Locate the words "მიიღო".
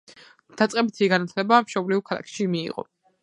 2.57-2.89